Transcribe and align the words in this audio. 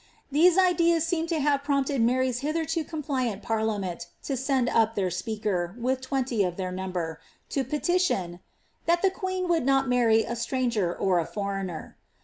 Theae 0.33 0.57
ideas 0.57 1.05
seem 1.05 1.27
to 1.27 1.39
have 1.39 1.63
prompted 1.63 2.01
Mary's 2.01 2.39
hitherto 2.39 2.83
compliant 2.83 3.43
parliament 3.43 4.07
to 4.23 4.33
•end 4.33 4.67
up 4.73 4.95
their 4.95 5.11
speaker, 5.11 5.75
with 5.77 6.01
twenty 6.01 6.43
of 6.43 6.57
their 6.57 6.71
number, 6.71 7.21
to 7.49 7.63
ppiition 7.63 8.27
^^ 8.29 8.39
that 8.87 9.03
llie 9.03 9.13
queen 9.13 9.47
would 9.47 9.63
not 9.63 9.87
marry 9.87 10.23
a 10.23 10.35
stranger 10.35 10.91
or 10.91 11.19
a 11.19 11.25
foreigner." 11.27 11.97